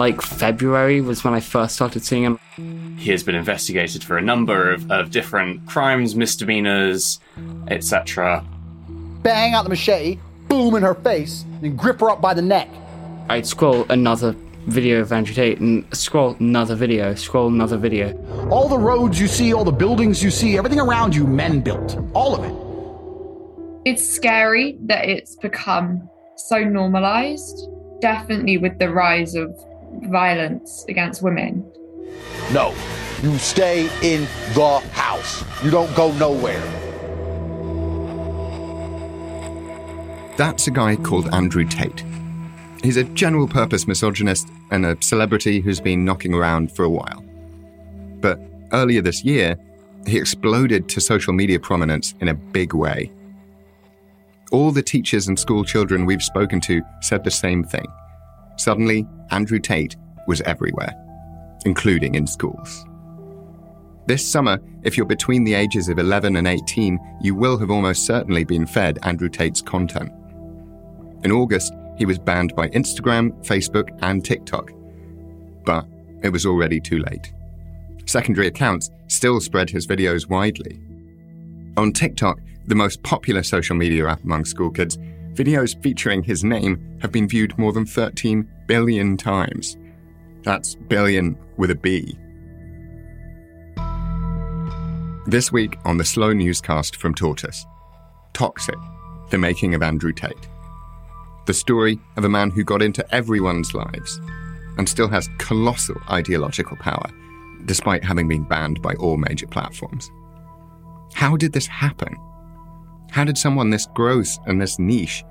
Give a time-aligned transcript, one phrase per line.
[0.00, 2.96] Like February was when I first started seeing him.
[2.96, 7.20] He has been investigated for a number of, of different crimes, misdemeanors,
[7.68, 8.42] etc.
[9.22, 12.70] Bang out the machete, boom in her face, and grip her up by the neck.
[13.28, 14.34] I'd scroll another
[14.68, 18.16] video of Andrew Tate and scroll another video, scroll another video.
[18.48, 21.98] All the roads you see, all the buildings you see, everything around you, men built.
[22.14, 23.90] All of it.
[23.90, 27.68] It's scary that it's become so normalized,
[28.00, 29.54] definitely with the rise of
[30.04, 31.64] violence against women.
[32.52, 32.74] No,
[33.22, 34.22] you stay in
[34.54, 35.44] the house.
[35.62, 36.62] You don't go nowhere.
[40.36, 42.04] That's a guy called Andrew Tate.
[42.82, 47.22] He's a general purpose misogynist and a celebrity who's been knocking around for a while.
[48.20, 48.40] But
[48.72, 49.58] earlier this year,
[50.06, 53.12] he exploded to social media prominence in a big way.
[54.50, 57.86] All the teachers and school children we've spoken to said the same thing.
[58.60, 60.94] Suddenly, Andrew Tate was everywhere,
[61.64, 62.84] including in schools.
[64.06, 68.04] This summer, if you're between the ages of 11 and 18, you will have almost
[68.04, 70.12] certainly been fed Andrew Tate's content.
[71.24, 74.70] In August, he was banned by Instagram, Facebook, and TikTok.
[75.64, 75.86] But
[76.22, 77.32] it was already too late.
[78.04, 80.78] Secondary accounts still spread his videos widely.
[81.78, 84.98] On TikTok, the most popular social media app among school kids,
[85.34, 89.76] videos featuring his name have been viewed more than 13 billion times.
[90.42, 92.16] That's billion with a B.
[95.26, 97.64] This week on the Slow Newscast from Tortoise
[98.32, 98.78] Toxic,
[99.30, 100.48] the making of Andrew Tate.
[101.46, 104.20] The story of a man who got into everyone's lives
[104.78, 107.10] and still has colossal ideological power,
[107.66, 110.10] despite having been banned by all major platforms.
[111.12, 112.16] How did this happen?
[113.10, 115.24] How did someone this gross and this niche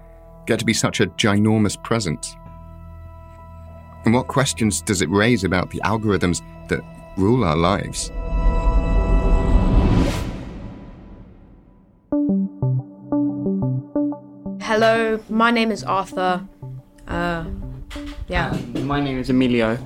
[0.45, 2.35] get to be such a ginormous presence?
[4.03, 6.81] And what questions does it raise about the algorithms that
[7.17, 8.11] rule our lives?
[14.61, 16.45] Hello, my name is Arthur.
[17.07, 17.45] Uh,
[18.27, 18.57] yeah.
[18.81, 19.77] My name is Emilio.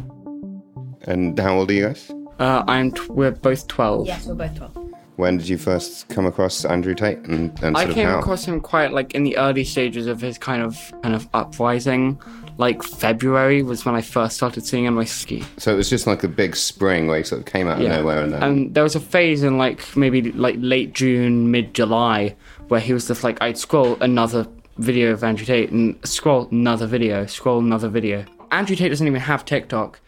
[1.04, 2.12] And how old are you guys?
[2.40, 4.08] Uh, I'm t- we're both 12.
[4.08, 4.83] Yes, we're both 12.
[5.16, 8.20] When did you first come across Andrew Tate and, and I came of how?
[8.20, 12.20] across him quite like in the early stages of his kind of kind of uprising.
[12.58, 14.98] Like February was when I first started seeing him.
[14.98, 15.44] I ski.
[15.58, 17.88] So it was just like a big spring where he sort of came out of
[17.88, 18.44] nowhere and then.
[18.44, 22.36] And there was a phase in like maybe like late June, mid July,
[22.70, 24.48] where he was just like I'd scroll another
[24.78, 28.26] video of Andrew Tate and scroll another video, scroll another video.
[28.52, 30.00] Andrew Tate doesn't even have TikTok.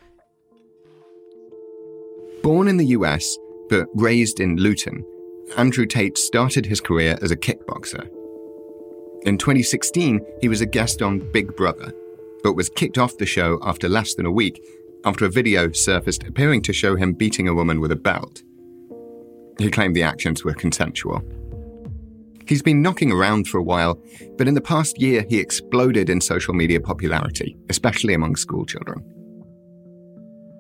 [2.42, 3.38] Born in the US,
[3.70, 5.04] but raised in Luton,
[5.58, 8.10] Andrew Tate started his career as a kickboxer.
[9.24, 11.94] In 2016, he was a guest on Big Brother,
[12.44, 14.62] but was kicked off the show after less than a week
[15.04, 18.44] after a video surfaced appearing to show him beating a woman with a belt.
[19.60, 21.22] He claimed the actions were consensual.
[22.48, 24.00] He's been knocking around for a while,
[24.38, 29.04] but in the past year he exploded in social media popularity, especially among school children.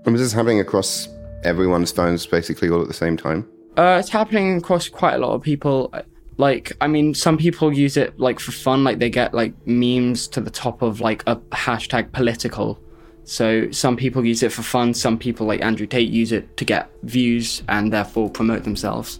[0.05, 1.07] And was this happening across
[1.45, 3.47] everyone's phones basically all at the same time?
[3.77, 5.93] Uh, it's happening across quite a lot of people.
[6.37, 10.27] Like, I mean, some people use it like for fun, like they get like memes
[10.29, 12.79] to the top of like a hashtag political.
[13.25, 14.93] So some people use it for fun.
[14.93, 19.19] Some people, like Andrew Tate, use it to get views and therefore promote themselves.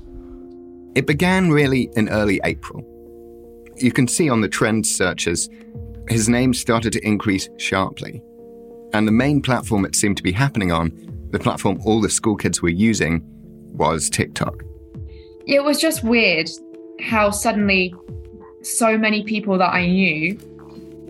[0.93, 2.83] It began really in early April.
[3.77, 5.49] You can see on the trend searches,
[6.07, 8.21] his name started to increase sharply.
[8.93, 10.91] And the main platform it seemed to be happening on,
[11.35, 13.21] the platform all the school kids were using,
[13.73, 14.63] was TikTok.
[15.45, 16.49] It was just weird
[17.01, 17.93] how suddenly
[18.61, 20.37] so many people that I knew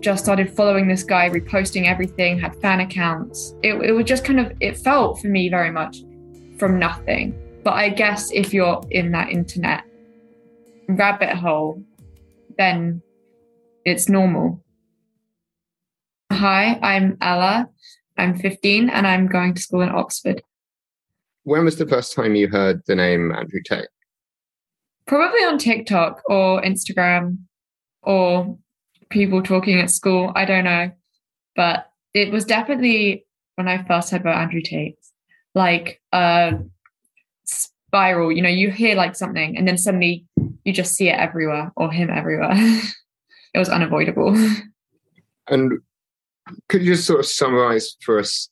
[0.00, 3.54] just started following this guy, reposting everything, had fan accounts.
[3.62, 5.98] It, it was just kind of, it felt for me very much
[6.58, 7.40] from nothing.
[7.62, 9.84] But I guess if you're in that internet
[10.88, 11.84] rabbit hole,
[12.58, 13.00] then
[13.84, 14.60] it's normal.
[16.32, 17.68] Hi, I'm Ella.
[18.18, 20.42] I'm 15 and I'm going to school in Oxford.
[21.44, 23.88] When was the first time you heard the name Andrew Tate?
[25.06, 27.38] Probably on TikTok or Instagram
[28.02, 28.58] or
[29.10, 30.32] people talking at school.
[30.34, 30.90] I don't know.
[31.54, 33.24] But it was definitely
[33.54, 34.98] when I first heard about Andrew Tate,
[35.54, 36.58] like a
[37.44, 38.32] spiral.
[38.32, 40.26] You know, you hear like something and then suddenly
[40.64, 42.52] you just see it everywhere or him everywhere.
[43.54, 44.36] it was unavoidable.
[45.48, 45.78] And
[46.68, 48.48] could you just sort of summarize for us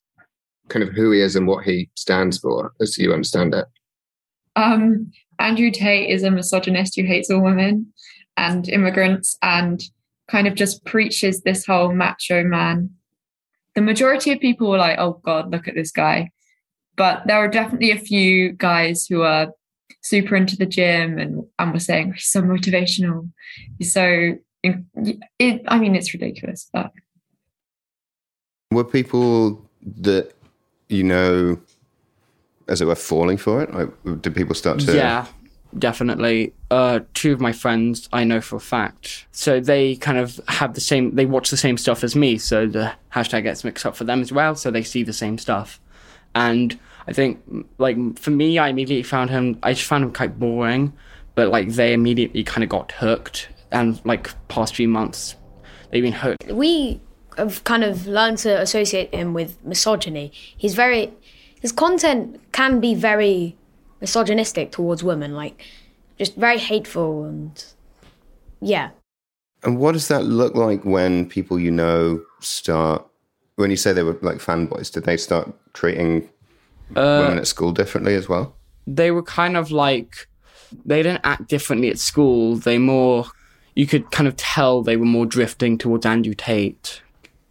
[0.69, 3.67] kind of who he is and what he stands for as you understand it?
[4.56, 7.93] Um, Andrew Tate is a misogynist who hates all women
[8.37, 9.82] and immigrants and
[10.29, 12.91] kind of just preaches this whole macho man.
[13.75, 16.31] The majority of people were like, oh God, look at this guy.
[16.96, 19.52] But there are definitely a few guys who are
[20.02, 23.29] super into the gym and, and were saying he's so motivational.
[23.79, 26.91] He's so, it, I mean, it's ridiculous, but.
[28.74, 29.64] Were people
[30.00, 30.34] that
[30.88, 31.58] you know,
[32.68, 33.74] as it were, falling for it?
[33.74, 34.94] Like, did people start to?
[34.94, 35.26] Yeah,
[35.78, 36.52] definitely.
[36.70, 39.26] Uh, two of my friends I know for a fact.
[39.32, 41.14] So they kind of have the same.
[41.14, 42.38] They watch the same stuff as me.
[42.38, 44.54] So the hashtag gets mixed up for them as well.
[44.54, 45.80] So they see the same stuff,
[46.34, 47.42] and I think
[47.78, 49.58] like for me, I immediately found him.
[49.62, 50.92] I just found him quite boring,
[51.34, 55.36] but like they immediately kind of got hooked, and like past few months,
[55.90, 56.46] they've been hooked.
[56.50, 57.00] We
[57.36, 60.32] have kind of learned to associate him with misogyny.
[60.56, 61.12] He's very,
[61.60, 63.56] his content can be very
[64.00, 65.64] misogynistic towards women, like
[66.19, 67.64] just very hateful and
[68.60, 68.90] yeah.
[69.62, 73.06] And what does that look like when people you know start?
[73.56, 76.28] When you say they were like fanboys, did they start treating
[76.96, 78.56] Uh, women at school differently as well?
[78.86, 80.28] they were kind of like
[80.84, 82.56] they didn't act differently at school.
[82.56, 83.26] They more
[83.75, 87.02] you could kind of tell they were more drifting towards Andrew Tate,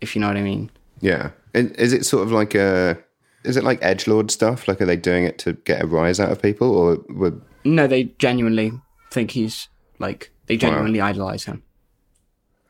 [0.04, 0.70] if you know what I mean.
[1.02, 1.32] Yeah.
[1.54, 2.98] And Is it sort of like a?
[3.44, 4.68] Is it like edge lord stuff?
[4.68, 7.34] Like, are they doing it to get a rise out of people, or were
[7.66, 8.72] No, they genuinely
[9.12, 9.68] think he's
[10.00, 11.64] like they genuinely idolize him.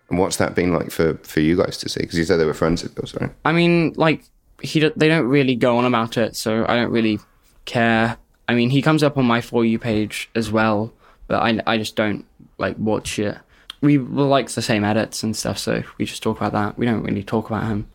[0.09, 2.01] and what's that been like for for you guys to see?
[2.01, 3.31] Because you said they were friends of yours, right?
[3.45, 4.23] I mean, like
[4.61, 7.19] he they don't really go on about it, so I don't really
[7.65, 8.17] care.
[8.49, 10.91] I mean, he comes up on my for you page as well,
[11.27, 12.25] but I I just don't
[12.57, 13.37] like watch it.
[13.83, 16.77] We like the same edits and stuff, so we just talk about that.
[16.77, 17.89] We don't really talk about him.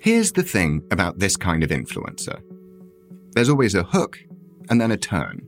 [0.00, 2.40] Here's the thing about this kind of influencer
[3.34, 4.18] there's always a hook
[4.70, 5.46] and then a turn.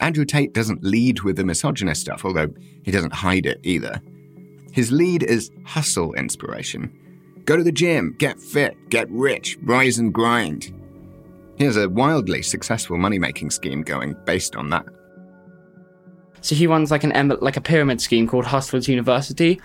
[0.00, 2.52] Andrew Tate doesn't lead with the misogynist stuff, although
[2.82, 4.02] he doesn't hide it either.
[4.72, 6.92] His lead is hustle inspiration.
[7.44, 10.74] Go to the gym, get fit, get rich, rise and grind.
[11.58, 14.84] He has a wildly successful money making scheme going based on that.
[16.40, 19.60] So he runs like an like a pyramid scheme called Hustlers University,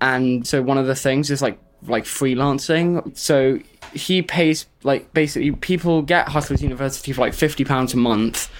[0.00, 3.16] and so one of the things is like like freelancing.
[3.16, 3.58] So
[3.92, 8.50] he pays like basically people get Hustlers University for like fifty pounds a month.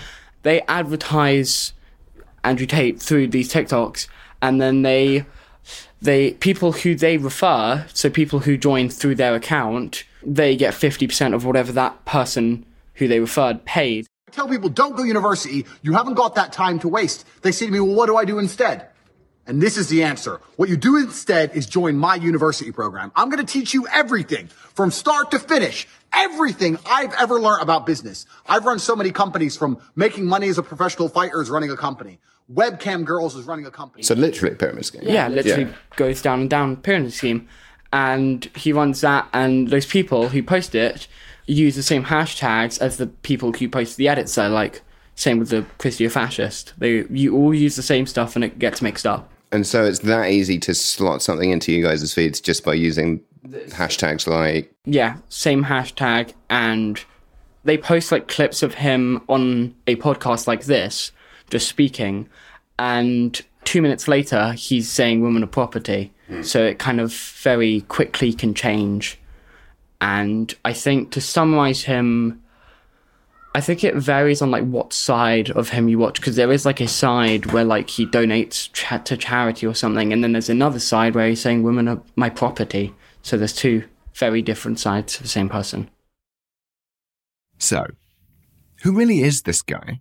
[0.42, 1.72] They advertise
[2.44, 4.08] Andrew Tate through these TikToks,
[4.40, 5.24] and then they
[6.00, 11.06] they people who they refer, so people who join through their account, they get fifty
[11.06, 14.06] percent of whatever that person who they referred paid.
[14.32, 15.66] Tell people don't go university.
[15.82, 17.26] You haven't got that time to waste.
[17.42, 18.88] They say to me, well, what do I do instead?
[19.46, 20.40] And this is the answer.
[20.56, 23.10] What you do instead is join my university program.
[23.16, 25.88] I'm going to teach you everything from start to finish.
[26.12, 28.26] Everything I've ever learned about business.
[28.46, 31.76] I've run so many companies from making money as a professional fighter is running a
[31.76, 32.20] company.
[32.52, 34.02] Webcam girls is running a company.
[34.02, 35.02] So literally a pyramid scheme.
[35.04, 37.48] Yeah, literally goes down and down pyramid scheme.
[37.92, 41.08] And he runs that, and those people who post it
[41.46, 44.32] use the same hashtags as the people who post the edits.
[44.32, 44.82] So, like,
[45.14, 46.72] same with the Christio fascist.
[46.78, 49.30] They you all use the same stuff, and it gets mixed up.
[49.50, 53.20] And so it's that easy to slot something into you guys' feeds just by using
[53.46, 57.04] hashtags like Yeah, same hashtag, and
[57.64, 61.12] they post like clips of him on a podcast like this,
[61.50, 62.28] just speaking,
[62.78, 66.12] and two minutes later he's saying women are property.
[66.28, 66.42] Hmm.
[66.42, 69.18] So it kind of very quickly can change.
[70.02, 72.42] And I think to summarize him,
[73.54, 76.66] I think it varies on like what side of him you watch because there is
[76.66, 80.50] like a side where like he donates cha- to charity or something, and then there's
[80.50, 82.92] another side where he's saying women are my property.
[83.22, 85.88] So there's two very different sides of the same person.
[87.58, 87.86] So,
[88.82, 90.00] who really is this guy?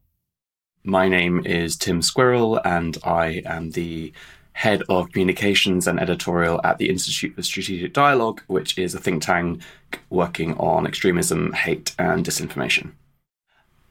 [0.84, 4.13] My name is Tim Squirrell, and I am the
[4.61, 9.23] head of communications and editorial at the Institute for Strategic Dialogue, which is a think
[9.23, 9.59] tank
[10.11, 12.91] working on extremism, hate, and disinformation.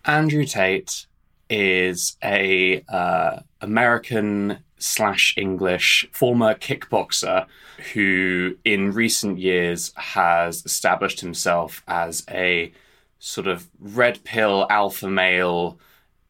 [0.04, 1.06] Andrew Tate
[1.48, 7.46] is a uh, American slash English former kickboxer
[7.92, 12.72] who, in recent years, has established himself as a
[13.18, 15.80] sort of red pill alpha male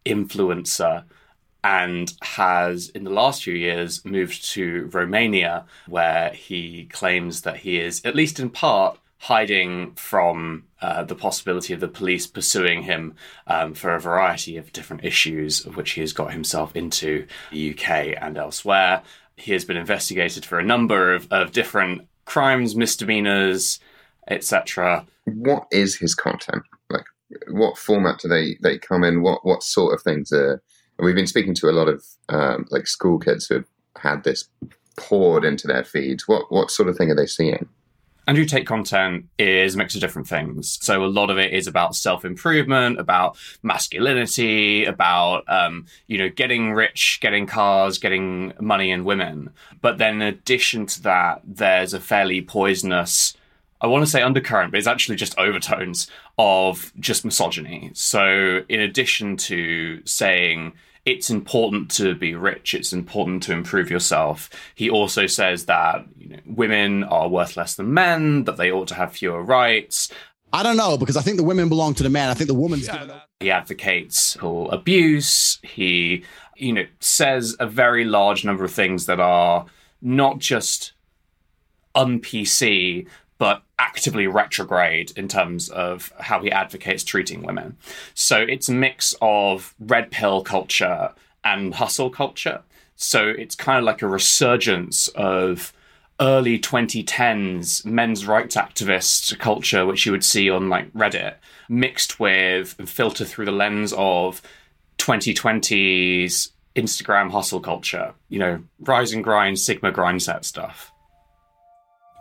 [0.06, 1.04] influencer
[1.62, 7.78] and has, in the last few years, moved to Romania, where he claims that he
[7.78, 13.14] is, at least in part, hiding from uh, the possibility of the police pursuing him
[13.46, 17.72] um, for a variety of different issues, of which he has got himself into the
[17.72, 19.02] UK and elsewhere.
[19.36, 23.78] He has been investigated for a number of, of different crimes, misdemeanors,
[24.28, 25.06] etc.
[25.26, 26.62] What is his content?
[26.88, 27.04] Like,
[27.50, 29.22] what format do they they come in?
[29.22, 30.62] What what sort of things are?
[31.02, 33.66] We've been speaking to a lot of um, like school kids who have
[33.96, 34.48] had this
[34.96, 36.28] poured into their feeds.
[36.28, 37.68] What what sort of thing are they seeing?
[38.26, 40.78] Andrew Tate content is a mix of different things.
[40.82, 46.28] So a lot of it is about self improvement, about masculinity, about um, you know
[46.28, 49.50] getting rich, getting cars, getting money and women.
[49.80, 53.36] But then in addition to that, there's a fairly poisonous.
[53.80, 57.90] I want to say undercurrent, but it's actually just overtones of just misogyny.
[57.94, 62.74] So, in addition to saying it's important to be rich.
[62.74, 64.50] It's important to improve yourself.
[64.74, 68.88] He also says that you know, women are worth less than men, that they ought
[68.88, 70.12] to have fewer rights.
[70.52, 72.28] I don't know because I think the women belong to the man.
[72.28, 73.20] I think the woman's yeah, given.
[73.38, 75.58] He advocates for abuse.
[75.62, 76.24] He,
[76.56, 79.66] you know, says a very large number of things that are
[80.02, 80.92] not just
[81.94, 83.06] un PC,
[83.40, 87.74] but actively retrograde in terms of how he advocates treating women.
[88.12, 92.60] So it's a mix of red pill culture and hustle culture.
[92.96, 95.72] So it's kind of like a resurgence of
[96.20, 102.76] early 2010s men's rights activist culture, which you would see on like Reddit, mixed with
[102.78, 104.42] and filtered through the lens of
[104.98, 110.92] 2020s Instagram hustle culture, you know, rise and grind, Sigma grind set stuff.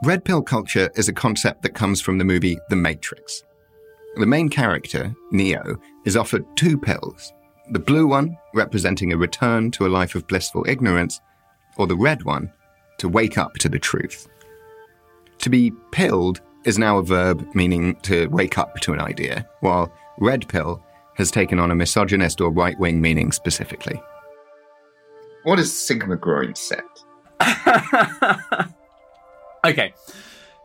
[0.02, 3.44] Red pill culture is a concept that comes from the movie The Matrix.
[4.16, 5.76] The main character, Neo,
[6.06, 7.34] is offered two pills
[7.72, 11.20] the blue one, representing a return to a life of blissful ignorance,
[11.78, 12.52] or the red one,
[12.98, 14.28] to wake up to the truth.
[15.40, 19.94] To be pilled is now a verb meaning to wake up to an idea, while
[20.18, 20.84] red pill
[21.16, 24.02] has taken on a misogynist or right wing meaning specifically.
[25.44, 26.84] What is Sigma Grind set?
[29.66, 29.94] Okay,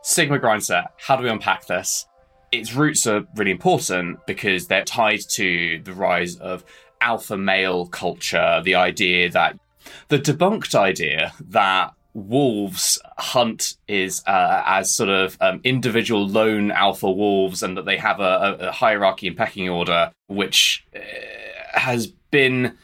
[0.03, 2.05] Sigma Grindset, how do we unpack this?
[2.51, 6.63] Its roots are really important because they're tied to the rise of
[7.01, 9.59] alpha male culture, the idea that
[10.07, 17.11] the debunked idea that wolves hunt is uh, as sort of um, individual lone alpha
[17.11, 20.99] wolves and that they have a, a hierarchy and pecking order, which uh,
[21.77, 22.77] has been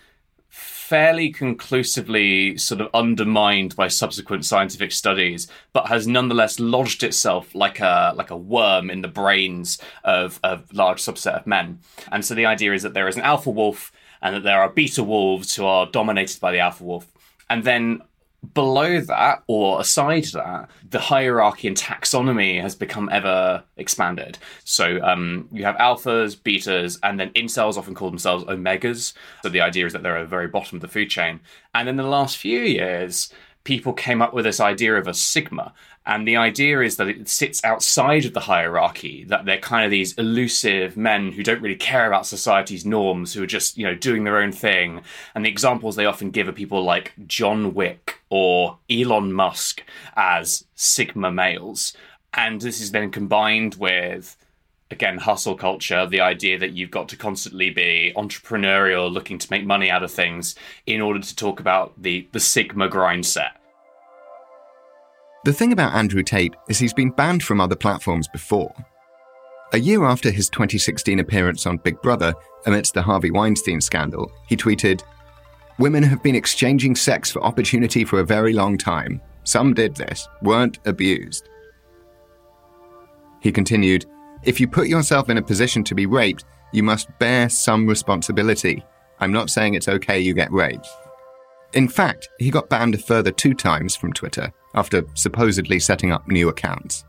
[0.91, 7.79] fairly conclusively sort of undermined by subsequent scientific studies, but has nonetheless lodged itself like
[7.79, 11.79] a like a worm in the brains of a large subset of men.
[12.11, 14.67] And so the idea is that there is an alpha wolf and that there are
[14.67, 17.07] beta wolves who are dominated by the alpha wolf.
[17.49, 18.01] And then
[18.53, 24.37] below that or aside that, the hierarchy and taxonomy has become ever expanded.
[24.63, 29.13] So um, you have alphas, betas, and then incels often call themselves omegas.
[29.43, 31.39] So the idea is that they're at the very bottom of the food chain.
[31.75, 33.31] And in the last few years,
[33.63, 35.73] people came up with this idea of a sigma.
[36.05, 39.91] And the idea is that it sits outside of the hierarchy, that they're kind of
[39.91, 43.93] these elusive men who don't really care about society's norms, who are just, you know,
[43.93, 45.01] doing their own thing.
[45.35, 49.83] And the examples they often give are people like John Wick or Elon Musk
[50.15, 51.93] as Sigma males.
[52.33, 54.37] And this is then combined with
[54.91, 59.65] again hustle culture the idea that you've got to constantly be entrepreneurial looking to make
[59.65, 60.55] money out of things
[60.85, 63.61] in order to talk about the the sigma grind set
[65.43, 68.71] the thing about Andrew Tate is he's been banned from other platforms before.
[69.73, 72.35] A year after his 2016 appearance on Big Brother
[72.67, 75.01] amidst the Harvey Weinstein scandal, he tweeted,
[75.79, 79.19] Women have been exchanging sex for opportunity for a very long time.
[79.43, 81.49] Some did this, weren't abused.
[83.39, 84.05] He continued,
[84.43, 88.83] If you put yourself in a position to be raped, you must bear some responsibility.
[89.19, 90.87] I'm not saying it's okay you get raped.
[91.73, 96.27] In fact, he got banned a further two times from Twitter after supposedly setting up
[96.27, 97.05] new accounts.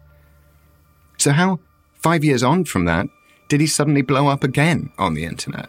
[1.19, 1.61] So, how,
[1.95, 3.07] five years on from that,
[3.49, 5.69] did he suddenly blow up again on the internet?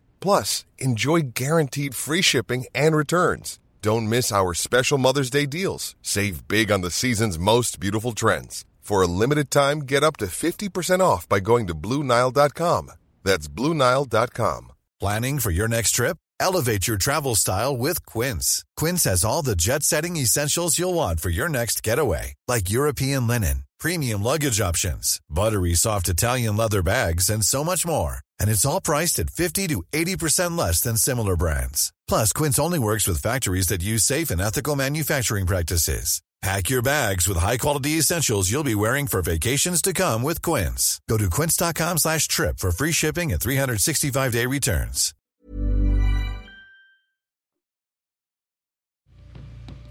[0.21, 3.59] Plus, enjoy guaranteed free shipping and returns.
[3.81, 5.95] Don't miss our special Mother's Day deals.
[6.01, 8.63] Save big on the season's most beautiful trends.
[8.79, 12.91] For a limited time, get up to 50% off by going to BlueNile.com.
[13.23, 14.71] That's BlueNile.com.
[14.99, 16.17] Planning for your next trip?
[16.39, 18.63] Elevate your travel style with Quince.
[18.75, 23.27] Quince has all the jet setting essentials you'll want for your next getaway, like European
[23.27, 28.19] linen, premium luggage options, buttery soft Italian leather bags, and so much more.
[28.41, 31.93] And it's all priced at 50 to 80% less than similar brands.
[32.07, 36.23] Plus, Quince only works with factories that use safe and ethical manufacturing practices.
[36.41, 40.99] Pack your bags with high-quality essentials you'll be wearing for vacations to come with Quince.
[41.07, 45.13] Go to quince.com slash trip for free shipping and 365-day returns.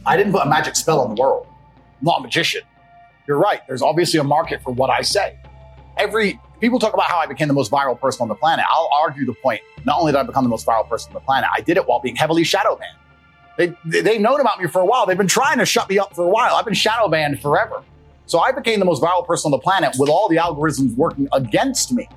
[0.05, 1.47] I didn't put a magic spell on the world.
[1.77, 2.63] I'm not a magician.
[3.29, 3.61] You're right.
[3.69, 5.39] There's obviously a market for what I say.
[5.99, 8.65] Every people talk about how I became the most viral person on the planet.
[8.71, 9.61] I'll argue the point.
[9.85, 11.87] Not only did I become the most viral person on the planet, I did it
[11.87, 12.97] while being heavily shadow banned.
[13.57, 15.07] They, they, they've known about me for a while.
[15.07, 16.55] They've been trying to shut me up for a while.
[16.55, 17.83] I've been shadow banned forever.
[18.27, 21.29] So I became the most viral person on the planet with all the algorithms working
[21.33, 22.09] against me.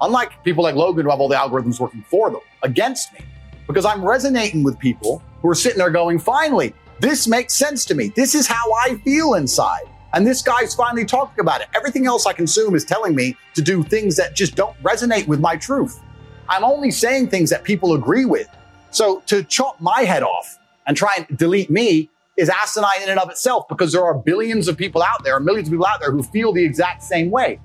[0.00, 3.20] Unlike people like Logan who have all the algorithms working for them, against me.
[3.66, 7.94] Because I'm resonating with people who are sitting there going, finally, this makes sense to
[7.94, 8.12] me.
[8.14, 9.88] This is how I feel inside.
[10.14, 11.68] And this guy's finally talking about it.
[11.74, 15.40] Everything else I consume is telling me to do things that just don't resonate with
[15.40, 16.00] my truth.
[16.48, 18.48] I'm only saying things that people agree with.
[18.90, 23.18] So to chop my head off and try and delete me is asinine in and
[23.18, 26.12] of itself because there are billions of people out there, millions of people out there
[26.12, 27.58] who feel the exact same way.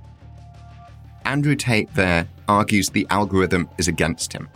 [1.26, 4.48] Andrew Tate there argues the algorithm is against him.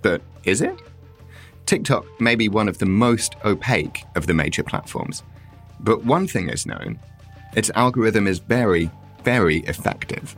[0.00, 0.80] But is it?
[1.66, 5.22] TikTok may be one of the most opaque of the major platforms.
[5.82, 6.98] But one thing is known
[7.54, 8.90] its algorithm is very,
[9.24, 10.36] very effective.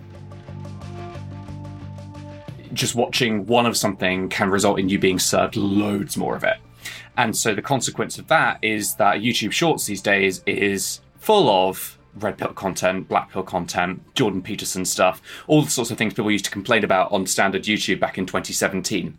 [2.75, 6.57] just watching one of something can result in you being served loads more of it.
[7.17, 11.97] And so the consequence of that is that YouTube Shorts these days is full of
[12.17, 16.31] red pill content, black pill content, Jordan Peterson stuff, all the sorts of things people
[16.31, 19.19] used to complain about on standard YouTube back in 2017.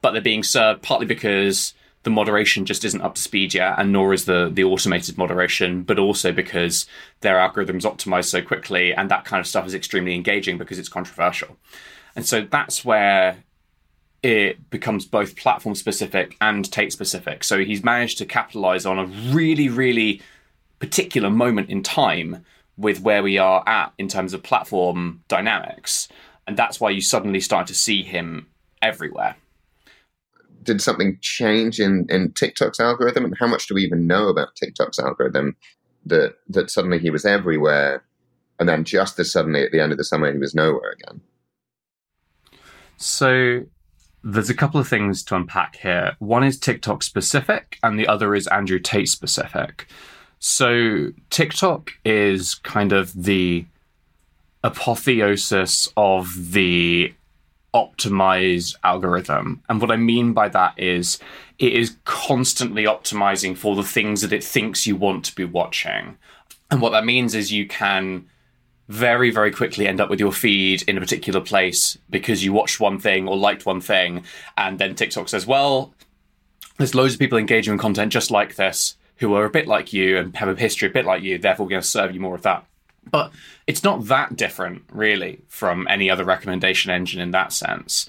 [0.00, 1.74] But they're being served partly because
[2.06, 5.82] the moderation just isn't up to speed yet, and nor is the the automated moderation,
[5.82, 6.86] but also because
[7.20, 10.88] their algorithms optimize so quickly, and that kind of stuff is extremely engaging because it's
[10.88, 11.56] controversial.
[12.14, 13.38] And so that's where
[14.22, 17.42] it becomes both platform specific and Tate specific.
[17.42, 20.22] So he's managed to capitalize on a really, really
[20.78, 22.44] particular moment in time
[22.76, 26.06] with where we are at in terms of platform dynamics.
[26.46, 28.46] And that's why you suddenly start to see him
[28.80, 29.34] everywhere.
[30.66, 33.24] Did something change in, in TikTok's algorithm?
[33.24, 35.56] And how much do we even know about TikTok's algorithm
[36.04, 38.04] that that suddenly he was everywhere
[38.58, 41.20] and then just as suddenly at the end of the summer he was nowhere again?
[42.96, 43.62] So
[44.24, 46.16] there's a couple of things to unpack here.
[46.18, 49.86] One is TikTok specific, and the other is Andrew Tate specific.
[50.38, 53.66] So TikTok is kind of the
[54.64, 57.14] apotheosis of the
[57.76, 59.62] optimized algorithm.
[59.68, 61.18] And what I mean by that is
[61.58, 66.16] it is constantly optimizing for the things that it thinks you want to be watching.
[66.70, 68.26] And what that means is you can
[68.88, 72.80] very, very quickly end up with your feed in a particular place because you watched
[72.80, 74.24] one thing or liked one thing.
[74.56, 75.92] And then TikTok says, well,
[76.78, 79.92] there's loads of people engaging in content just like this who are a bit like
[79.92, 81.36] you and have a history a bit like you.
[81.38, 82.64] Therefore, we're going to serve you more of that.
[83.10, 83.32] But
[83.66, 88.08] it's not that different, really, from any other recommendation engine in that sense.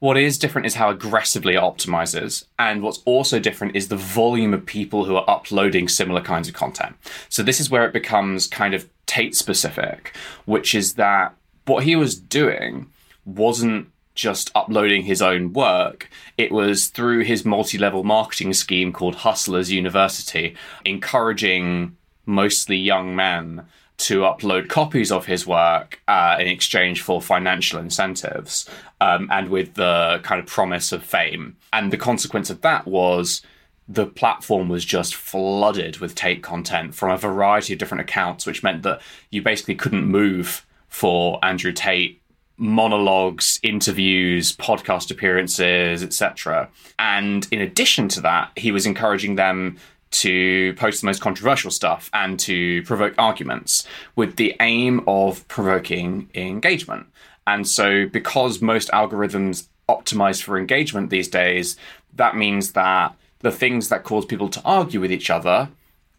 [0.00, 2.44] What is different is how aggressively it optimizes.
[2.58, 6.54] And what's also different is the volume of people who are uploading similar kinds of
[6.54, 6.96] content.
[7.28, 11.34] So this is where it becomes kind of Tate specific, which is that
[11.66, 12.90] what he was doing
[13.24, 16.10] wasn't just uploading his own work.
[16.36, 23.66] It was through his multi level marketing scheme called Hustlers University, encouraging mostly young men
[23.96, 28.68] to upload copies of his work uh, in exchange for financial incentives
[29.00, 31.56] um, and with the kind of promise of fame.
[31.72, 33.42] And the consequence of that was
[33.88, 38.62] the platform was just flooded with Tate content from a variety of different accounts, which
[38.62, 42.20] meant that you basically couldn't move for Andrew Tate
[42.56, 46.68] monologues, interviews, podcast appearances, etc.
[46.98, 49.76] And in addition to that, he was encouraging them
[50.14, 56.30] to post the most controversial stuff and to provoke arguments with the aim of provoking
[56.34, 57.06] engagement.
[57.46, 61.76] And so, because most algorithms optimize for engagement these days,
[62.14, 65.68] that means that the things that cause people to argue with each other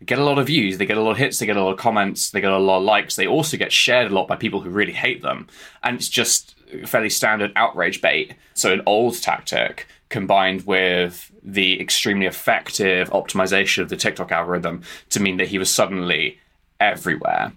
[0.05, 1.71] get a lot of views, they get a lot of hits, they get a lot
[1.71, 3.15] of comments, they get a lot of likes.
[3.15, 5.47] They also get shared a lot by people who really hate them.
[5.84, 6.55] And it's just
[6.86, 8.36] fairly standard outrage bait.
[8.53, 15.19] So, an old tactic combined with the extremely effective optimization of the TikTok algorithm to
[15.19, 16.37] mean that he was suddenly
[16.79, 17.53] everywhere.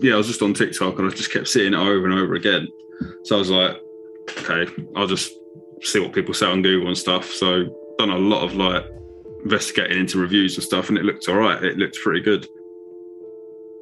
[0.00, 2.34] Yeah, I was just on TikTok and I just kept seeing it over and over
[2.34, 2.68] again.
[3.24, 3.76] So I was like,
[4.38, 5.32] okay, I'll just
[5.82, 7.30] see what people say on Google and stuff.
[7.30, 7.64] So
[7.98, 8.84] done a lot of like
[9.44, 11.62] investigating into reviews and stuff, and it looked all right.
[11.62, 12.46] It looked pretty good.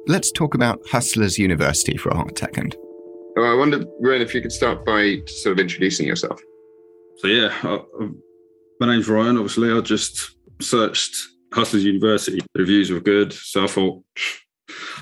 [0.05, 2.75] Let's talk about Hustlers University for a hot second.
[3.37, 6.41] Oh, I wonder, Ryan, if you could start by sort of introducing yourself.
[7.17, 7.79] So yeah, I,
[8.79, 9.37] my name's Ryan.
[9.37, 11.15] Obviously, I just searched
[11.53, 12.39] Hustlers University.
[12.53, 14.03] The reviews were good, so I thought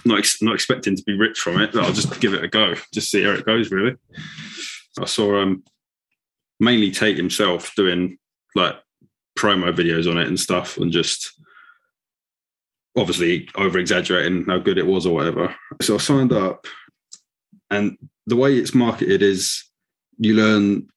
[0.06, 2.48] not ex- not expecting to be rich from it, but I'll just give it a
[2.48, 3.72] go, just see how it goes.
[3.72, 3.96] Really,
[5.00, 5.64] I saw um,
[6.60, 8.18] mainly Tate himself doing
[8.56, 8.76] like
[9.38, 11.32] promo videos on it and stuff, and just
[12.98, 15.56] obviously over exaggerating how good it was or whatever.
[15.82, 16.68] So I signed up,
[17.70, 17.98] and
[18.28, 19.64] the way it's marketed is
[20.18, 20.88] you learn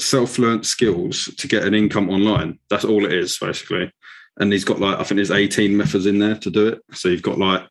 [0.00, 2.58] self-learned skills to get an income online.
[2.70, 3.92] That's all it is basically.
[4.38, 6.80] And he's got like I think there's 18 methods in there to do it.
[6.92, 7.62] So you've got like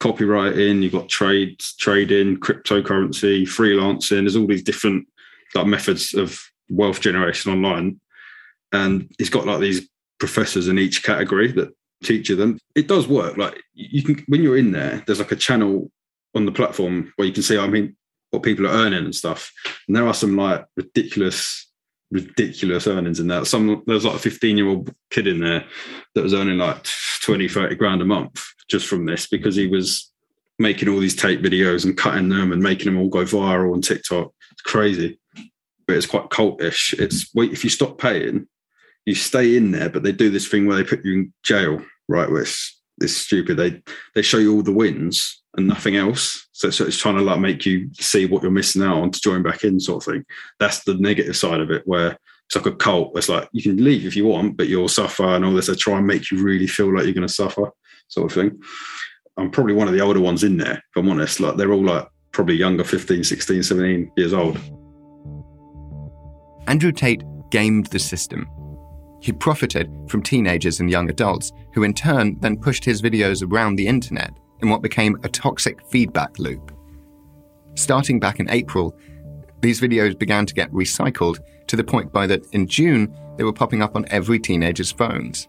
[0.00, 4.22] copywriting, you've got trades, trading, cryptocurrency, freelancing.
[4.22, 5.06] There's all these different
[5.54, 8.00] like methods of wealth generation online.
[8.72, 12.58] And he's got like these professors in each category that teach you them.
[12.74, 13.36] It does work.
[13.36, 15.90] Like you can when you're in there, there's like a channel
[16.34, 17.96] on the platform where you can see, I mean,
[18.32, 19.52] what people are earning and stuff.
[19.86, 21.70] And there are some like ridiculous,
[22.10, 23.44] ridiculous earnings in there.
[23.44, 25.64] Some there's like a 15 year old kid in there
[26.14, 26.84] that was earning like
[27.22, 30.10] 20, 30 grand a month just from this because he was
[30.58, 33.82] making all these Tate videos and cutting them and making them all go viral on
[33.82, 34.32] TikTok.
[34.50, 35.20] It's crazy.
[35.86, 36.98] But it's quite cultish.
[36.98, 38.46] It's wait, if you stop paying,
[39.04, 41.82] you stay in there, but they do this thing where they put you in jail,
[42.08, 42.30] right?
[42.30, 43.56] Where it's, it's stupid.
[43.56, 43.82] They
[44.14, 46.46] they show you all the wins and nothing else.
[46.52, 49.20] So, so it's trying to like make you see what you're missing out on to
[49.20, 50.24] join back in, sort of thing.
[50.58, 53.16] That's the negative side of it, where it's like a cult.
[53.16, 55.66] It's like you can leave if you want, but you'll suffer and all this.
[55.66, 57.70] They try and make you really feel like you're going to suffer,
[58.08, 58.60] sort of thing.
[59.36, 61.40] I'm probably one of the older ones in there, if I'm honest.
[61.40, 64.58] Like they're all like probably younger, 15, 16, 17 years old.
[66.66, 68.46] Andrew Tate gamed the system.
[69.22, 73.76] He profited from teenagers and young adults, who in turn then pushed his videos around
[73.76, 76.72] the internet in what became a toxic feedback loop.
[77.76, 78.96] Starting back in April,
[79.60, 83.52] these videos began to get recycled to the point by that in June they were
[83.52, 85.46] popping up on every teenager's phones.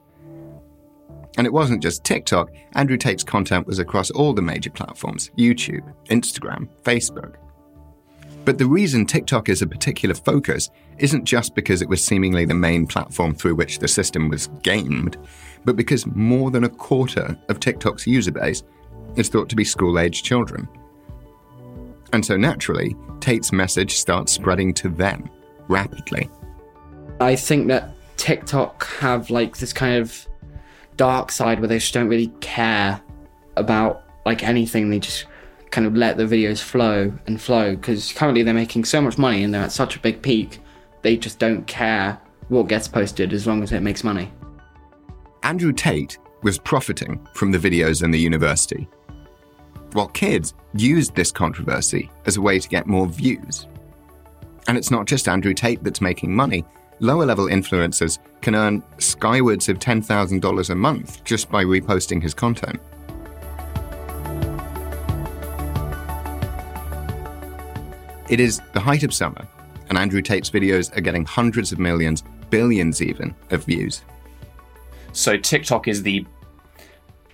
[1.36, 5.92] And it wasn't just TikTok, Andrew Tate's content was across all the major platforms YouTube,
[6.12, 7.38] Instagram, Facebook.
[8.46, 12.54] But the reason TikTok is a particular focus isn't just because it was seemingly the
[12.54, 15.18] main platform through which the system was gamed,
[15.64, 18.64] but because more than a quarter of TikTok's user base
[19.16, 20.68] is thought to be school aged children.
[22.12, 25.30] And so naturally, Tate's message starts spreading to them
[25.68, 26.30] rapidly.
[27.22, 30.28] I think that TikTok have like this kind of
[30.98, 33.02] dark side where they just don't really care
[33.56, 34.90] about like anything.
[34.90, 35.26] They just
[35.74, 39.44] kind of let the videos flow and flow because currently they're making so much money
[39.44, 40.60] and they're at such a big peak.
[41.02, 44.32] They just don't care what gets posted as long as it makes money.
[45.42, 48.88] Andrew Tate was profiting from the videos in the university
[49.94, 53.68] while kids used this controversy as a way to get more views.
[54.68, 56.64] And it's not just Andrew Tate that's making money.
[57.00, 62.80] Lower level influencers can earn skywards of $10,000 a month just by reposting his content.
[68.34, 69.48] It is the height of summer,
[69.89, 74.02] and Andrew Tate's videos are getting hundreds of millions, billions even, of views.
[75.12, 76.26] So TikTok is the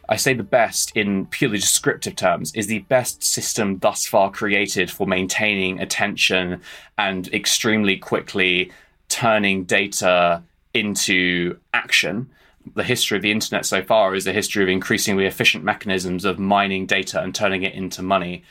[0.09, 4.91] I say the best in purely descriptive terms, is the best system thus far created
[4.91, 6.59] for maintaining attention
[6.97, 8.69] and extremely quickly
[9.07, 12.29] turning data into action
[12.75, 16.39] the history of the internet so far is a history of increasingly efficient mechanisms of
[16.39, 18.43] mining data and turning it into money.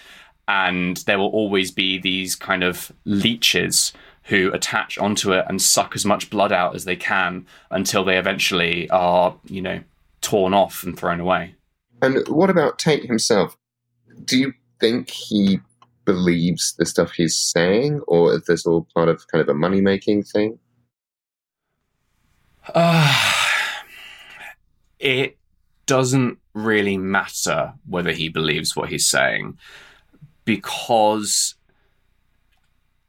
[0.48, 3.92] And there will always be these kind of leeches
[4.24, 8.18] who attach onto it and suck as much blood out as they can until they
[8.18, 9.80] eventually are, you know,
[10.20, 11.54] torn off and thrown away.
[12.02, 13.56] And what about Tate himself?
[14.24, 15.60] Do you think he
[16.04, 19.80] believes the stuff he's saying, or is this all part of kind of a money
[19.80, 20.58] making thing?
[22.74, 23.34] Uh,
[24.98, 25.36] it
[25.86, 29.56] doesn't really matter whether he believes what he's saying
[30.48, 31.56] because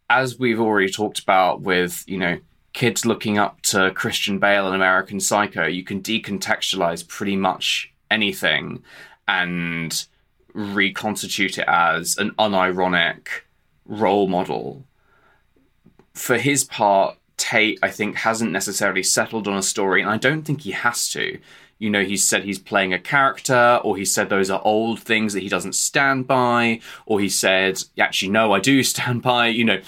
[0.09, 2.37] as we've already talked about with you know
[2.73, 8.83] kids looking up to Christian Bale and American Psycho, you can decontextualize pretty much anything
[9.25, 10.05] and
[10.53, 13.27] reconstitute it as an unironic
[13.85, 14.83] role model.
[16.13, 20.43] For his part, Tate, I think, hasn't necessarily settled on a story, and I don't
[20.43, 21.39] think he has to.
[21.79, 25.33] You know, he said he's playing a character, or he said those are old things
[25.33, 29.47] that he doesn't stand by, or he said, actually, no, I do stand by.
[29.47, 29.81] You know,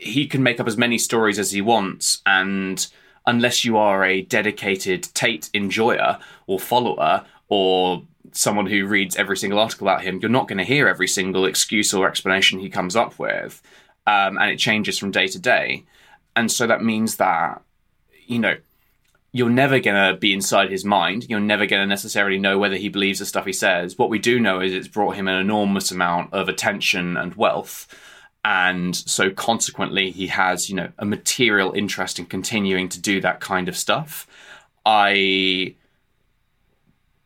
[0.00, 2.86] he can make up as many stories as he wants, and
[3.26, 9.58] unless you are a dedicated Tate enjoyer or follower, or someone who reads every single
[9.60, 12.96] article about him, you're not going to hear every single excuse or explanation he comes
[12.96, 13.62] up with.
[14.06, 15.84] Um, and it changes from day to day.
[16.36, 17.62] And so that means that,
[18.26, 18.56] you know,
[19.32, 21.28] you're never going to be inside his mind.
[21.28, 23.98] You're never going to necessarily know whether he believes the stuff he says.
[23.98, 27.88] What we do know is it's brought him an enormous amount of attention and wealth.
[28.44, 33.40] And so consequently, he has, you know, a material interest in continuing to do that
[33.40, 34.28] kind of stuff.
[34.86, 35.74] I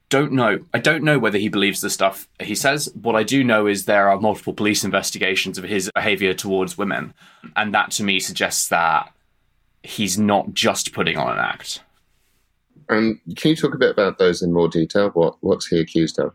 [0.09, 0.61] don't know.
[0.73, 2.91] I don't know whether he believes the stuff he says.
[2.95, 7.15] What I do know is there are multiple police investigations of his behavior towards women.
[7.57, 9.13] And that to me suggests that
[9.83, 11.83] he's not just putting on an act.
[12.89, 15.11] And can you talk a bit about those in more detail?
[15.11, 16.33] What what's he accused of?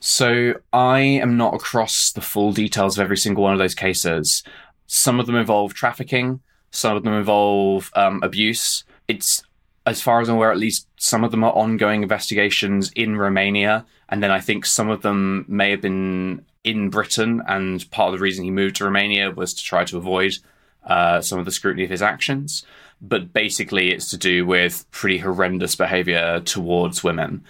[0.00, 4.42] So I am not across the full details of every single one of those cases.
[4.86, 6.40] Some of them involve trafficking.
[6.72, 8.84] Some of them involve um, abuse.
[9.06, 9.44] It's
[9.86, 13.84] as far as I'm aware, at least some of them are ongoing investigations in Romania.
[14.08, 17.42] And then I think some of them may have been in Britain.
[17.46, 20.38] And part of the reason he moved to Romania was to try to avoid
[20.84, 22.64] uh, some of the scrutiny of his actions.
[23.00, 27.44] But basically, it's to do with pretty horrendous behavior towards women.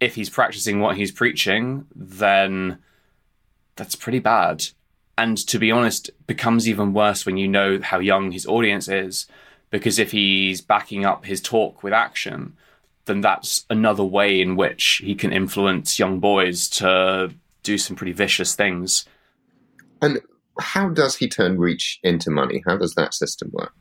[0.00, 2.78] If he's practicing what he's preaching, then
[3.76, 4.64] that's pretty bad.
[5.16, 9.26] And to be honest, becomes even worse when you know how young his audience is
[9.70, 12.56] because if he's backing up his talk with action,
[13.06, 18.12] then that's another way in which he can influence young boys to do some pretty
[18.12, 19.06] vicious things.
[20.02, 20.20] And
[20.58, 22.62] how does he turn reach into money?
[22.66, 23.72] How does that system work?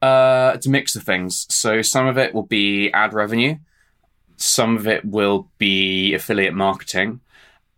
[0.00, 1.46] Uh, it's a mix of things.
[1.48, 3.56] So some of it will be ad revenue,
[4.36, 7.20] some of it will be affiliate marketing,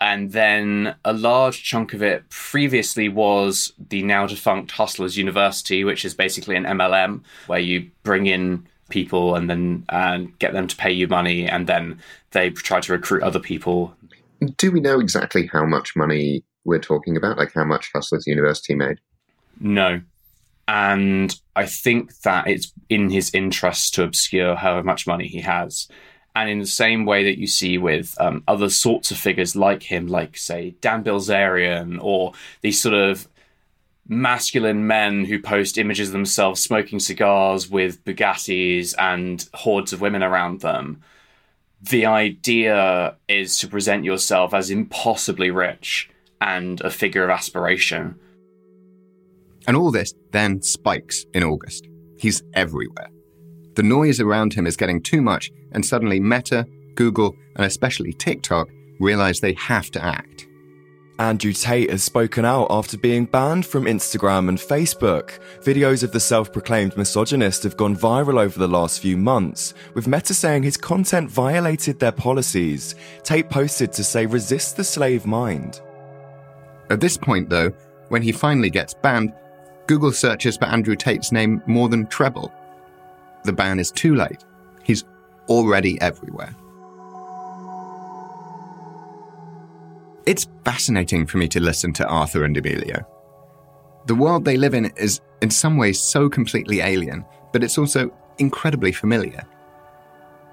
[0.01, 6.05] and then a large chunk of it previously was the now defunct Hustlers University, which
[6.05, 10.67] is basically an MLM where you bring in people and then and uh, get them
[10.67, 13.95] to pay you money, and then they try to recruit other people.
[14.57, 17.37] Do we know exactly how much money we're talking about?
[17.37, 19.01] Like how much Hustlers University made?
[19.61, 20.01] No.
[20.67, 25.89] And I think that it's in his interest to obscure how much money he has.
[26.35, 29.83] And in the same way that you see with um, other sorts of figures like
[29.83, 33.29] him, like, say, Dan Bilzerian, or these sort of
[34.07, 40.23] masculine men who post images of themselves smoking cigars with Bugattis and hordes of women
[40.23, 41.03] around them,
[41.83, 48.19] the idea is to present yourself as impossibly rich and a figure of aspiration.
[49.67, 51.89] And all this then spikes in August.
[52.19, 53.09] He's everywhere.
[53.75, 58.69] The noise around him is getting too much, and suddenly Meta, Google, and especially TikTok
[58.99, 60.47] realize they have to act.
[61.21, 65.39] Andrew Tate has spoken out after being banned from Instagram and Facebook.
[65.63, 70.09] Videos of the self proclaimed misogynist have gone viral over the last few months, with
[70.09, 72.95] Meta saying his content violated their policies.
[73.23, 75.83] Tate posted to say, resist the slave mind.
[76.89, 77.71] At this point, though,
[78.09, 79.35] when he finally gets banned,
[79.87, 82.51] Google searches for Andrew Tate's name more than treble.
[83.45, 84.45] The ban is too late.
[84.83, 85.05] He's
[85.49, 86.55] already everywhere.
[90.27, 93.07] It's fascinating for me to listen to Arthur and Emilio.
[94.07, 98.13] The world they live in is, in some ways, so completely alien, but it's also
[98.39, 99.43] incredibly familiar.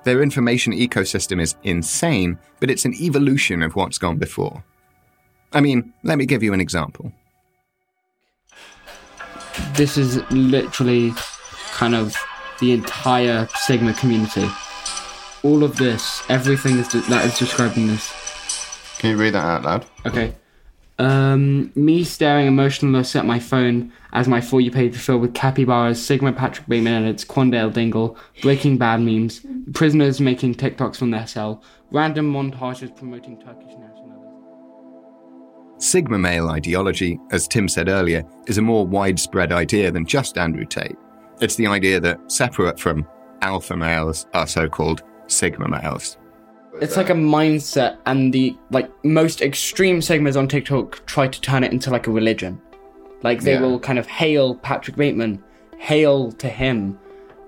[0.04, 4.64] Their information ecosystem is insane, but it's an evolution of what's gone before.
[5.54, 7.12] I mean, let me give you an example.
[9.74, 11.14] This is literally
[11.72, 12.16] kind of
[12.60, 14.50] the entire Sigma community.
[15.44, 18.14] all of this, everything is that is describing this.
[19.00, 19.86] Can you read that out loud?
[20.06, 20.34] Okay.
[21.00, 26.04] Um, me staring emotionless at my phone as my For You page filled with capybaras,
[26.04, 31.62] Sigma Patrick Bateman edits, Quandale Dingle, Breaking Bad memes, prisoners making TikToks from their cell,
[31.92, 34.34] random montages promoting Turkish nationalism.
[35.78, 40.66] Sigma male ideology, as Tim said earlier, is a more widespread idea than just Andrew
[40.66, 40.96] Tate.
[41.40, 43.08] It's the idea that separate from
[43.42, 46.18] alpha males are so called Sigma males.
[46.82, 51.64] It's like a mindset, and the like most extreme segments on TikTok try to turn
[51.64, 52.62] it into like a religion.
[53.24, 53.62] Like they Yeah.
[53.62, 55.44] will kind of hail Patrick Bateman,
[55.78, 56.98] hail to him,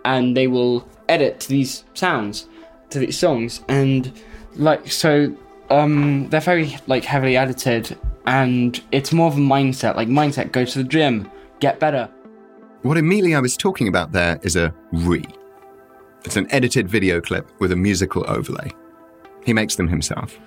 [0.06, 2.48] and they will edit to these sounds,
[2.90, 4.12] to these songs, and
[4.56, 5.32] like so,
[5.70, 9.96] um, they're very like heavily edited, and it's more of a mindset.
[9.96, 12.10] Like mindset, go to the gym, get better.
[12.82, 15.26] What Emilio is talking about there is a re.
[16.26, 18.72] It's an edited video clip with a musical overlay.
[19.46, 20.38] He makes them himself.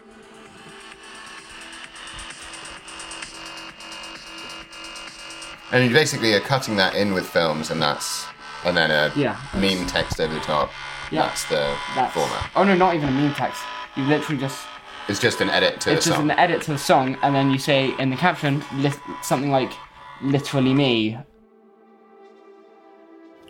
[5.73, 8.27] And you basically are cutting that in with films, and that's
[8.65, 9.37] and then a Yeah.
[9.55, 10.71] meme text over the top.
[11.11, 11.23] Yeah.
[11.23, 12.51] That's the That's, format.
[12.55, 13.63] Oh no, not even a meme text.
[13.97, 14.59] You literally just
[15.09, 16.31] It's just an edit to it's just song.
[16.31, 18.93] an edit to the song, and then you say in the caption li-
[19.23, 19.73] something like
[20.23, 21.19] "literally me."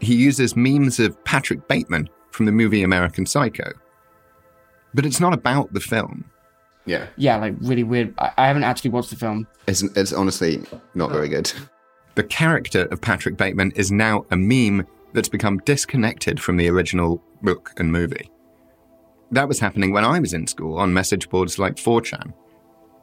[0.02, 3.72] He uses memes of Patrick Bateman from the movie American Psycho.
[4.94, 6.24] But it's not about the film.
[6.84, 7.06] Yeah.
[7.16, 8.14] Yeah, like really weird.
[8.18, 9.46] I, I haven't actually watched the film.
[9.66, 10.62] It's, it's honestly
[10.94, 11.52] not very good.
[12.16, 17.22] The character of Patrick Bateman is now a meme that's become disconnected from the original
[17.42, 18.30] book and movie.
[19.30, 22.34] That was happening when I was in school on message boards like 4chan.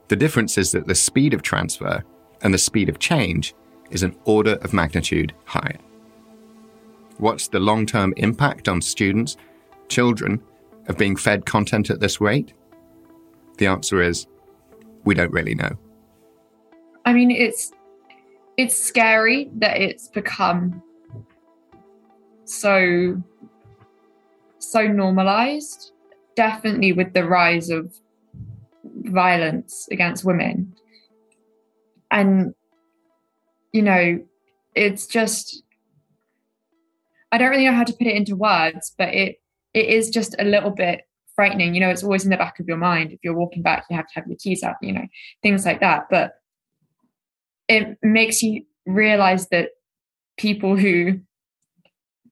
[0.10, 2.04] The difference is that the speed of transfer
[2.42, 3.56] and the speed of change
[3.90, 5.78] is an order of magnitude higher.
[7.20, 9.36] What's the long term impact on students,
[9.90, 10.42] children,
[10.88, 12.54] of being fed content at this rate?
[13.58, 14.26] The answer is
[15.04, 15.78] we don't really know.
[17.06, 17.74] I mean, it's
[18.56, 20.82] it's scary that it's become
[22.46, 23.22] so
[24.60, 25.92] so normalized.
[26.36, 27.94] Definitely with the rise of
[28.84, 30.74] violence against women,
[32.12, 32.56] and
[33.74, 34.24] you know,
[34.74, 35.64] it's just
[37.32, 39.38] I don't really know how to put it into words, but it
[39.74, 41.02] it is just a little bit
[41.36, 41.74] frightening.
[41.74, 43.12] You know, it's always in the back of your mind.
[43.12, 45.06] If you're walking back, you have to have your keys out, you know,
[45.42, 46.08] things like that.
[46.10, 46.34] But
[47.68, 49.70] it makes you realize that
[50.38, 51.20] people who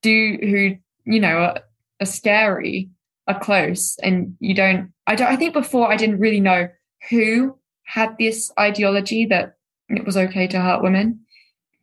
[0.01, 0.77] do who,
[1.11, 1.59] you know, are,
[2.01, 2.89] are scary
[3.27, 6.69] are close and you don't I don't I think before I didn't really know
[7.09, 9.55] who had this ideology that
[9.89, 11.21] it was okay to hurt women.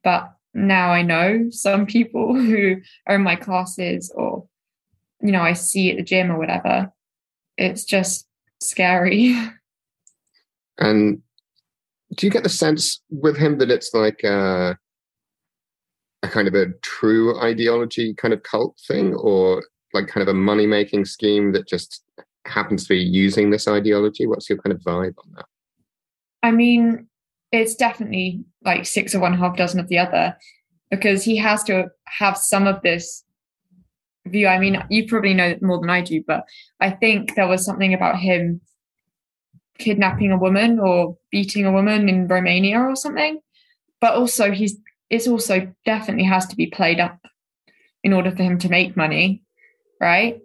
[0.03, 4.47] But now I know some people who are in my classes or
[5.25, 6.93] you know, I see at the gym or whatever.
[7.57, 8.29] It's just
[8.61, 9.37] scary.
[10.77, 11.23] And
[12.17, 14.77] do you get the sense with him that it's like a,
[16.25, 19.63] a kind of a true ideology kind of cult thing, or
[19.93, 22.03] like kind of a money making scheme that just
[22.45, 24.27] happens to be using this ideology?
[24.27, 25.47] What's your kind of vibe on that?
[26.43, 27.07] I mean,
[27.61, 30.37] it's definitely like six of one, half dozen of the other,
[30.91, 33.25] because he has to have some of this
[34.27, 34.47] view.
[34.47, 36.45] I mean, you probably know more than I do, but
[36.81, 38.61] I think there was something about him
[39.79, 43.41] kidnapping a woman or beating a woman in Romania or something.
[44.01, 44.77] But also, he's
[45.11, 47.19] it's also definitely has to be played up
[48.03, 49.43] in order for him to make money,
[50.01, 50.41] right?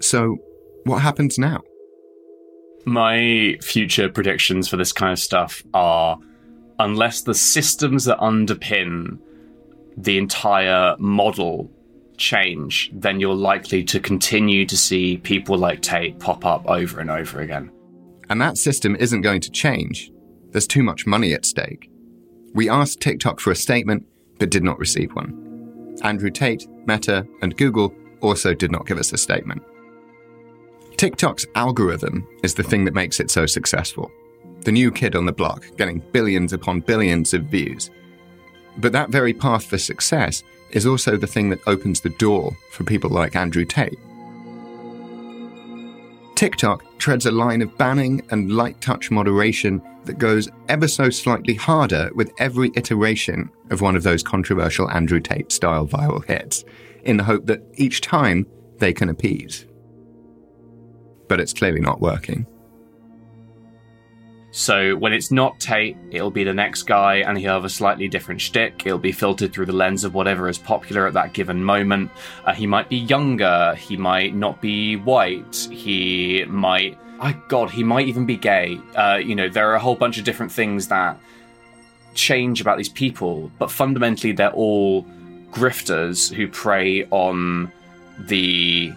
[0.00, 0.38] So,
[0.84, 1.60] what happens now?
[2.84, 6.18] My future predictions for this kind of stuff are
[6.78, 9.18] unless the systems that underpin
[9.96, 11.70] the entire model
[12.16, 17.10] change, then you're likely to continue to see people like Tate pop up over and
[17.10, 17.70] over again.
[18.28, 20.10] And that system isn't going to change.
[20.50, 21.90] There's too much money at stake.
[22.54, 24.04] We asked TikTok for a statement,
[24.38, 25.96] but did not receive one.
[26.02, 29.62] Andrew Tate, Meta, and Google also did not give us a statement.
[31.02, 34.08] TikTok's algorithm is the thing that makes it so successful.
[34.60, 37.90] The new kid on the block getting billions upon billions of views.
[38.76, 42.84] But that very path for success is also the thing that opens the door for
[42.84, 43.98] people like Andrew Tate.
[46.36, 51.54] TikTok treads a line of banning and light touch moderation that goes ever so slightly
[51.54, 56.62] harder with every iteration of one of those controversial Andrew Tate style viral hits,
[57.02, 58.46] in the hope that each time
[58.78, 59.66] they can appease.
[61.32, 62.46] But it's clearly not working.
[64.50, 68.06] So when it's not Tate, it'll be the next guy, and he'll have a slightly
[68.06, 68.82] different shtick.
[68.84, 72.10] It'll be filtered through the lens of whatever is popular at that given moment.
[72.44, 73.74] Uh, he might be younger.
[73.76, 75.56] He might not be white.
[75.70, 78.78] He might, I God, he might even be gay.
[78.94, 81.18] Uh, you know, there are a whole bunch of different things that
[82.12, 85.06] change about these people, but fundamentally, they're all
[85.50, 87.72] grifters who prey on
[88.18, 88.92] the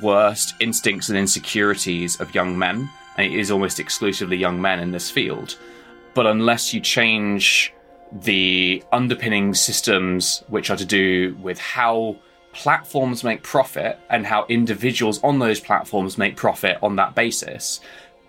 [0.00, 4.90] worst instincts and insecurities of young men and it is almost exclusively young men in
[4.90, 5.56] this field.
[6.14, 7.72] But unless you change
[8.10, 12.16] the underpinning systems, which are to do with how
[12.52, 17.80] platforms make profit and how individuals on those platforms make profit on that basis,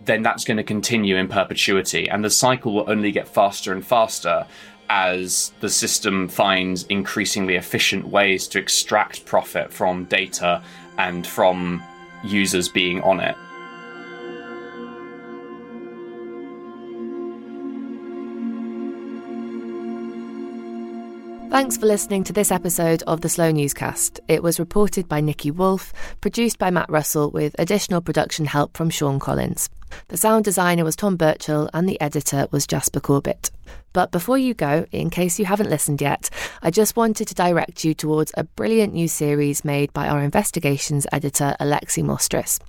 [0.05, 2.09] then that's going to continue in perpetuity.
[2.09, 4.47] And the cycle will only get faster and faster
[4.89, 10.61] as the system finds increasingly efficient ways to extract profit from data
[10.97, 11.83] and from
[12.23, 13.35] users being on it.
[21.53, 24.19] Thanks for listening to this episode of the Slow Newscast.
[24.27, 28.89] It was reported by Nikki Wolf, produced by Matt Russell, with additional production help from
[28.89, 29.69] Sean Collins.
[30.07, 33.51] The sound designer was Tom Birchall, and the editor was Jasper Corbett.
[33.93, 36.29] But before you go, in case you haven't listened yet,
[36.63, 41.05] I just wanted to direct you towards a brilliant new series made by our investigations
[41.11, 42.59] editor, Alexi Mostrous.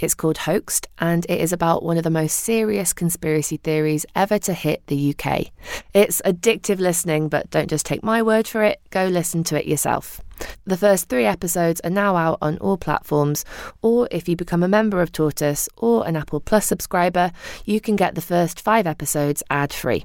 [0.00, 4.38] It's called Hoaxed, and it is about one of the most serious conspiracy theories ever
[4.40, 5.52] to hit the UK.
[5.94, 9.66] It's addictive listening, but don't just take my word for it, go listen to it
[9.66, 10.20] yourself.
[10.64, 13.44] The first three episodes are now out on all platforms,
[13.80, 17.30] or if you become a member of Tortoise or an Apple Plus subscriber,
[17.64, 20.04] you can get the first five episodes ad free.